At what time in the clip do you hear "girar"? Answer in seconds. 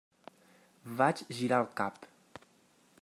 1.41-1.61